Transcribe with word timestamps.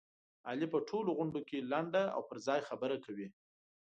علي 0.49 0.67
په 0.73 0.79
ټولو 0.89 1.09
غونډوکې 1.17 1.57
لنډه 1.71 2.03
او 2.15 2.21
پرځای 2.31 2.59
خبره 2.69 2.95
کوي. 3.05 3.27